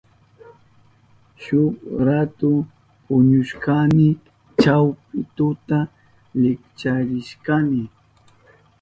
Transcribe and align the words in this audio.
Shuk 1.41 1.73
ratu 2.07 2.49
puñushkani. 3.05 4.09
Chawpi 4.61 5.19
tuta 5.35 5.79
likcharishkani. 6.41 7.81